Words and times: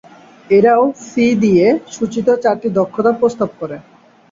এরাও 0.49 0.83
'সি' 0.99 1.39
দিয়ে 1.43 1.65
সূচিত 1.91 2.27
চারটি 2.43 2.67
দক্ষতা 2.77 3.11
প্রস্তাব 3.19 3.49
করে। 3.59 3.77